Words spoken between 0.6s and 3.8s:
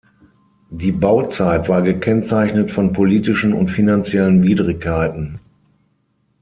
Die Bauzeit war gekennzeichnet von politischen und